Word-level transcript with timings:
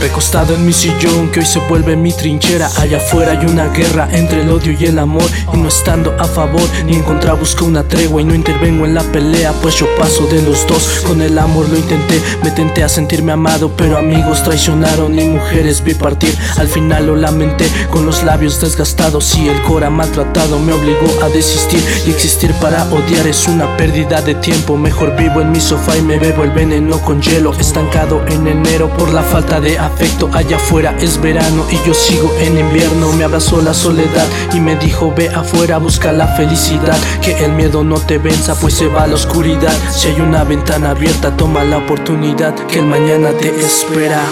Recostado 0.00 0.54
en 0.54 0.64
mi 0.64 0.72
sillón 0.72 1.28
que 1.30 1.40
hoy 1.40 1.46
se 1.46 1.58
vuelve 1.60 1.96
mi 1.96 2.12
trinchera. 2.12 2.70
Allá 2.78 2.98
afuera 2.98 3.32
hay 3.32 3.44
una 3.46 3.66
guerra 3.68 4.08
entre 4.12 4.42
el 4.42 4.50
odio 4.50 4.76
y 4.78 4.84
el 4.84 4.98
amor 4.98 5.28
Y 5.52 5.56
no 5.56 5.68
estando 5.68 6.14
a 6.18 6.24
favor 6.24 6.62
ni 6.86 6.94
en 6.94 7.02
contra 7.02 7.32
busco 7.32 7.64
una 7.64 7.82
tregua 7.82 8.22
Y 8.22 8.24
no 8.24 8.34
intervengo 8.34 8.84
en 8.86 8.94
la 8.94 9.02
pelea 9.02 9.52
pues 9.60 9.74
yo 9.76 9.86
paso 9.98 10.26
de 10.26 10.42
los 10.42 10.66
dos. 10.68 11.02
Con 11.06 11.20
el 11.20 11.36
amor 11.38 11.68
lo 11.68 11.76
intenté, 11.76 12.22
me 12.44 12.50
tenté 12.52 12.84
a 12.84 12.88
sentirme 12.88 13.32
amado 13.32 13.72
Pero 13.76 13.98
amigos 13.98 14.42
traicionaron 14.44 15.18
y 15.18 15.24
mujeres 15.24 15.82
vi 15.82 15.94
partir. 15.94 16.36
Al 16.58 16.68
final 16.68 17.06
lo 17.06 17.16
lamenté 17.16 17.68
con 17.90 18.06
los 18.06 18.22
labios 18.22 18.60
desgastados 18.60 19.34
Y 19.36 19.48
el 19.48 19.60
cora 19.62 19.90
maltratado 19.90 20.60
me 20.60 20.72
obligó 20.72 21.24
a 21.24 21.28
desistir. 21.28 21.82
Y 22.06 22.10
existir 22.10 22.52
para 22.60 22.84
odiar 22.84 23.26
es 23.26 23.48
una 23.48 23.76
pérdida 23.76 24.22
de 24.22 24.36
tiempo. 24.36 24.76
Mejor 24.76 25.16
vivo 25.16 25.40
en 25.40 25.50
mi 25.50 25.60
sofá 25.60 25.96
y 25.96 26.02
me 26.02 26.18
bebo 26.18 26.44
el 26.44 26.50
veneno 26.52 27.00
con 27.00 27.20
hielo 27.20 27.52
Estancado 27.58 28.24
en 28.28 28.46
enero 28.46 28.88
por 28.96 29.12
la 29.12 29.22
falta 29.22 29.60
de 29.60 29.78
afecto 29.88 30.30
Allá 30.32 30.56
afuera 30.56 30.94
es 31.00 31.20
verano 31.20 31.64
y 31.70 31.86
yo 31.86 31.94
sigo 31.94 32.32
en 32.40 32.58
invierno. 32.58 33.12
Me 33.12 33.24
abrazó 33.24 33.60
la 33.60 33.74
soledad 33.74 34.26
y 34.54 34.60
me 34.60 34.76
dijo 34.76 35.12
ve 35.14 35.28
afuera 35.28 35.78
busca 35.78 36.12
la 36.12 36.28
felicidad 36.28 36.96
Que 37.22 37.44
el 37.44 37.52
miedo 37.52 37.82
no 37.84 37.98
te 38.00 38.18
venza 38.18 38.54
pues 38.54 38.74
se 38.74 38.86
va 38.86 39.04
a 39.04 39.06
la 39.06 39.14
oscuridad. 39.14 39.74
Si 39.90 40.08
hay 40.08 40.20
una 40.20 40.44
ventana 40.44 40.90
abierta 40.90 41.36
toma 41.36 41.64
la 41.64 41.78
oportunidad 41.78 42.54
Que 42.66 42.78
el 42.78 42.86
mañana 42.86 43.30
te 43.30 43.48
espera, 43.48 44.22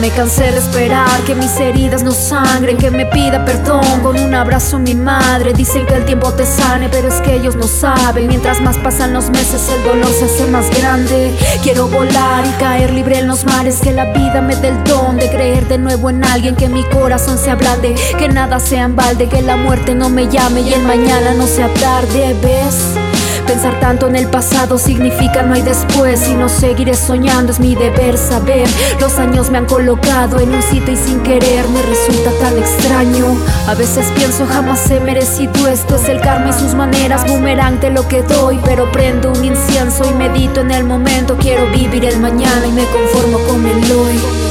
me 0.00 0.10
cansé 0.10 0.52
de 0.52 0.58
esperar 0.58 1.20
que 1.26 1.34
mis 1.34 1.58
heridas 1.58 2.02
no 2.02 2.12
sangren, 2.12 2.76
que 2.76 2.90
me 2.90 3.06
pida 3.06 3.44
perdón 3.44 4.00
con 4.02 4.18
un 4.18 4.34
abrazo 4.34 4.78
mi 4.78 4.94
madre. 4.94 5.52
Dicen 5.52 5.86
que 5.86 5.94
el 5.94 6.04
tiempo 6.04 6.32
te 6.34 6.46
sane, 6.46 6.88
pero 6.88 7.08
es 7.08 7.20
que 7.20 7.34
ellos 7.34 7.56
no 7.56 7.66
saben. 7.66 8.28
Mientras 8.28 8.60
más 8.60 8.76
pasan 8.78 9.12
los 9.12 9.30
meses, 9.30 9.68
el 9.68 9.84
dolor 9.84 10.10
se 10.12 10.26
hace 10.26 10.46
más 10.46 10.70
grande. 10.78 11.34
Quiero 11.62 11.88
volar 11.88 12.46
y 12.46 12.50
caer 12.60 12.92
libre 12.92 13.18
en 13.18 13.28
los 13.28 13.44
mares, 13.44 13.80
que 13.80 13.92
la 13.92 14.12
vida 14.12 14.40
me 14.40 14.56
dé 14.56 14.68
el 14.68 14.84
don 14.84 15.16
de 15.16 15.28
creer 15.30 15.66
de 15.66 15.78
nuevo 15.78 16.10
en 16.10 16.24
alguien, 16.24 16.54
que 16.54 16.68
mi 16.68 16.84
corazón 16.84 17.38
se 17.38 17.50
ablande, 17.50 17.94
que 18.18 18.28
nada 18.28 18.60
sea 18.60 18.84
en 18.84 18.94
balde, 18.94 19.28
que 19.28 19.42
la 19.42 19.56
muerte 19.56 19.94
no 19.94 20.08
me 20.08 20.28
llame 20.28 20.60
y 20.60 20.72
el 20.72 20.82
mañana 20.82 21.34
no 21.34 21.46
sea 21.46 21.72
tarde, 21.74 22.36
¿ves? 22.42 23.07
Pensar 23.48 23.80
tanto 23.80 24.08
en 24.08 24.14
el 24.14 24.26
pasado 24.28 24.76
significa 24.76 25.42
no 25.42 25.54
hay 25.54 25.62
después 25.62 26.28
y 26.28 26.34
no 26.34 26.50
seguiré 26.50 26.92
soñando 26.92 27.50
es 27.50 27.58
mi 27.58 27.74
deber 27.74 28.18
saber. 28.18 28.68
Los 29.00 29.18
años 29.18 29.50
me 29.50 29.56
han 29.56 29.64
colocado 29.64 30.38
en 30.38 30.54
un 30.54 30.62
sitio 30.62 30.92
y 30.92 30.96
sin 30.96 31.20
querer 31.20 31.66
me 31.70 31.80
resulta 31.80 32.30
tan 32.42 32.58
extraño. 32.58 33.24
A 33.66 33.74
veces 33.74 34.04
pienso 34.14 34.46
jamás 34.46 34.90
he 34.90 35.00
merecido 35.00 35.66
esto, 35.66 35.96
es 35.96 36.10
el 36.10 36.20
karma 36.20 36.50
y 36.50 36.52
sus 36.52 36.74
maneras, 36.74 37.26
boomerang 37.26 37.80
de 37.80 37.88
lo 37.88 38.06
que 38.06 38.22
doy, 38.22 38.60
pero 38.66 38.92
prendo 38.92 39.32
un 39.32 39.42
incienso 39.42 40.04
y 40.04 40.12
medito 40.12 40.60
en 40.60 40.70
el 40.70 40.84
momento. 40.84 41.38
Quiero 41.38 41.70
vivir 41.70 42.04
el 42.04 42.20
mañana 42.20 42.66
y 42.66 42.72
me 42.72 42.84
conformo 42.84 43.38
con 43.48 43.64
el 43.64 43.92
hoy. 43.92 44.47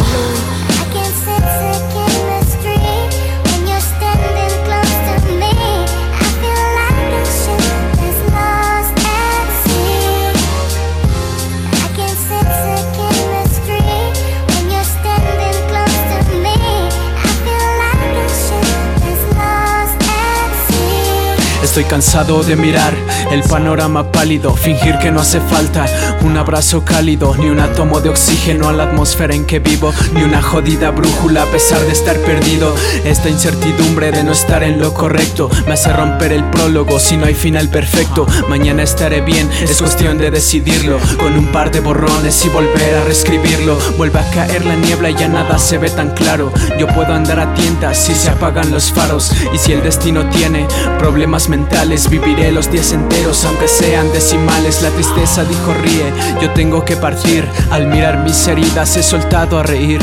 Estoy 21.64 21.86
cansado 21.86 22.44
de 22.44 22.56
mirar 22.56 22.94
el 23.32 23.44
panorama 23.44 24.12
pálido, 24.12 24.56
fingir 24.56 24.98
que 25.00 25.12
no 25.12 25.22
hace 25.22 25.42
falta 25.42 25.86
un 26.22 26.38
abrazo 26.38 26.84
cálido, 26.86 27.36
ni 27.38 27.50
un 27.50 27.60
átomo 27.60 28.00
de 28.00 28.10
oxígeno 28.10 28.70
a 28.70 28.74
la 28.74 28.84
atmósfera 28.84 29.36
en 29.36 29.46
que 29.46 29.60
vivo, 29.60 29.94
ni 30.14 30.24
una 30.24 30.42
jodida 30.42 30.92
brújula 30.92 31.44
a 31.44 31.46
pesar 31.46 31.80
de 31.82 31.92
estar 31.92 32.18
perdido. 32.18 32.74
Esta 33.06 33.30
incertidumbre 33.30 34.12
de 34.12 34.24
no 34.24 34.32
estar 34.32 34.64
en 34.64 34.80
lo 34.80 34.94
correcto 34.94 35.50
me 35.68 35.74
hace 35.74 35.92
romper 35.94 36.32
el 36.32 36.44
prólogo 36.46 37.00
si 37.00 37.18
no 37.18 37.26
hay 37.26 37.36
final 37.36 37.70
perfecto. 37.70 38.26
Mañana 38.50 38.84
estaré 38.84 39.22
bien, 39.22 39.50
es 39.62 39.82
cuestión 39.82 40.18
de 40.18 40.32
decidirlo, 40.32 41.00
con 41.18 41.38
un 41.38 41.48
par 41.48 41.72
de 41.72 41.80
borrones 41.80 42.46
y 42.46 42.50
volver 42.50 42.96
a 42.96 43.04
reescribirlo. 43.04 43.78
Vuelve 43.98 44.20
a 44.20 44.30
caer 44.32 44.66
la 44.66 44.76
niebla 44.76 45.10
y 45.10 45.16
ya 45.16 45.28
nada 45.28 45.58
se 45.58 45.78
ve 45.78 45.90
tan 45.90 46.12
claro. 46.12 46.52
Yo 46.80 46.88
puedo 46.88 47.14
andar 47.14 47.40
a 47.40 47.54
tientas 47.54 47.98
si 47.98 48.14
se 48.14 48.30
apagan 48.30 48.72
los 48.72 48.92
faros, 48.92 49.32
y 49.54 49.58
si 49.58 49.74
el 49.74 49.84
destino 49.84 50.28
tiene 50.30 50.68
problemas 51.00 51.47
mentales, 51.50 52.10
viviré 52.10 52.52
los 52.52 52.72
días 52.72 52.94
enteros, 52.94 53.44
aunque 53.46 53.68
sean 53.68 54.12
decimales. 54.14 54.82
La 54.82 54.90
tristeza 54.92 55.44
dijo 55.44 55.74
ríe, 55.74 56.14
yo 56.42 56.52
tengo 56.52 56.86
que 56.86 56.96
partir. 56.96 57.48
Al 57.72 57.88
mirar 57.88 58.24
mis 58.24 58.48
heridas 58.48 58.96
he 58.96 59.04
soltado 59.04 59.60
a 59.60 59.64
reír. 59.64 60.02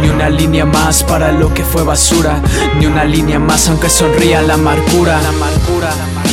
Ni 0.00 0.08
una 0.08 0.28
línea 0.28 0.64
más 0.64 1.02
para 1.02 1.32
lo 1.32 1.52
que 1.52 1.64
fue 1.64 1.82
basura, 1.82 2.40
ni 2.78 2.86
una 2.86 3.04
línea 3.04 3.38
más 3.38 3.68
aunque 3.68 3.88
sonría 3.88 4.40
la. 4.40 4.52
La 4.52 4.54
amargura. 4.54 6.31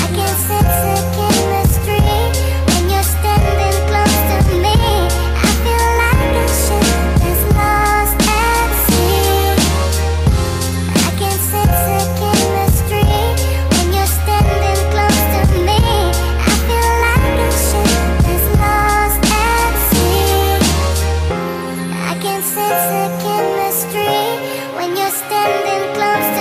standing 25.61 25.93
close 25.93 26.38